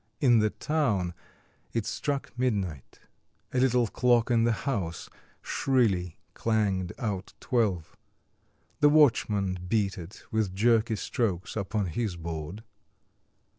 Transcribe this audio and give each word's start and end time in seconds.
In 0.19 0.39
the 0.39 0.49
town 0.49 1.13
it 1.73 1.85
struck 1.85 2.31
midnight; 2.35 3.01
a 3.53 3.59
little 3.59 3.85
clock 3.85 4.31
in 4.31 4.45
the 4.45 4.51
house 4.65 5.11
shrilly 5.43 6.17
clanged 6.33 6.91
out 6.97 7.35
twelve; 7.39 7.95
the 8.79 8.89
watchman 8.89 9.59
beat 9.69 9.99
it 9.99 10.23
with 10.31 10.55
jerky 10.55 10.95
strokes 10.95 11.55
upon 11.55 11.85
his 11.85 12.15
board. 12.15 12.63